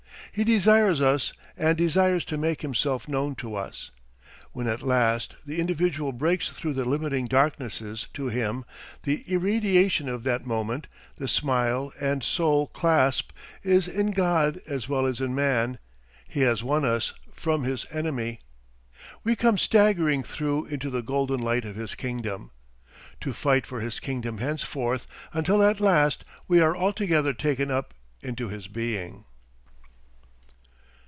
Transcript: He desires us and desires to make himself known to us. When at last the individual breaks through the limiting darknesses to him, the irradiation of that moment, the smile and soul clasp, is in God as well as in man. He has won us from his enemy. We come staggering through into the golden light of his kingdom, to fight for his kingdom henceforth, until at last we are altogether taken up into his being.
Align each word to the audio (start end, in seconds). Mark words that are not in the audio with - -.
He 0.33 0.45
desires 0.45 1.01
us 1.01 1.33
and 1.57 1.77
desires 1.77 2.23
to 2.25 2.37
make 2.37 2.61
himself 2.61 3.05
known 3.09 3.35
to 3.35 3.53
us. 3.53 3.91
When 4.53 4.65
at 4.65 4.81
last 4.81 5.35
the 5.45 5.59
individual 5.59 6.13
breaks 6.13 6.49
through 6.49 6.71
the 6.75 6.85
limiting 6.85 7.25
darknesses 7.27 8.07
to 8.13 8.29
him, 8.29 8.63
the 9.03 9.25
irradiation 9.27 10.07
of 10.07 10.23
that 10.23 10.45
moment, 10.45 10.87
the 11.17 11.27
smile 11.27 11.91
and 11.99 12.23
soul 12.23 12.67
clasp, 12.67 13.31
is 13.61 13.89
in 13.89 14.11
God 14.11 14.61
as 14.65 14.87
well 14.87 15.05
as 15.05 15.19
in 15.19 15.35
man. 15.35 15.79
He 16.29 16.39
has 16.43 16.63
won 16.63 16.85
us 16.85 17.13
from 17.33 17.65
his 17.65 17.85
enemy. 17.91 18.39
We 19.25 19.35
come 19.35 19.57
staggering 19.57 20.23
through 20.23 20.67
into 20.67 20.89
the 20.89 21.01
golden 21.03 21.41
light 21.41 21.65
of 21.65 21.75
his 21.75 21.93
kingdom, 21.93 22.51
to 23.19 23.33
fight 23.33 23.65
for 23.65 23.81
his 23.81 23.99
kingdom 23.99 24.37
henceforth, 24.37 25.07
until 25.33 25.61
at 25.61 25.81
last 25.81 26.23
we 26.47 26.61
are 26.61 26.73
altogether 26.77 27.33
taken 27.33 27.69
up 27.69 27.93
into 28.21 28.47
his 28.47 28.69
being. 28.69 29.25